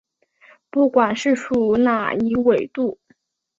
[0.71, 2.97] 不管是属哪一纬度。